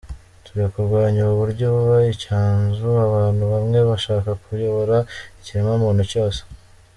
Turi 0.43 0.63
kurwanya 0.73 1.19
ubu 1.25 1.35
buryo 1.41 1.65
buha 1.75 1.99
icyanzu 2.15 2.89
abantu 3.05 3.43
bamwe 3.53 3.79
bashaka 3.89 4.29
kuyobora 4.43 4.97
ikiremwamuntu 5.39 6.03
cyose. 6.11 6.39